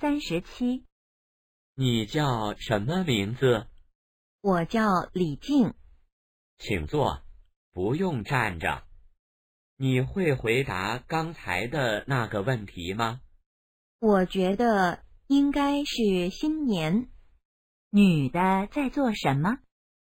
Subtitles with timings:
[0.00, 0.84] 三十七。
[1.74, 3.66] 你叫什么名字？
[4.40, 5.74] 我叫李静。
[6.56, 7.22] 请坐
[7.72, 8.84] 不用站着。
[9.76, 13.20] 你会回答刚才的那个问题吗？
[13.98, 17.10] 我觉得应该是新年。
[17.90, 19.58] 女的在做什么？